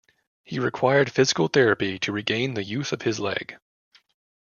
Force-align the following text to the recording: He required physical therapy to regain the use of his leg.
He 0.43 0.57
required 0.57 1.11
physical 1.11 1.47
therapy 1.47 1.99
to 1.99 2.11
regain 2.11 2.55
the 2.55 2.63
use 2.63 2.91
of 2.91 3.03
his 3.03 3.19
leg. 3.19 3.59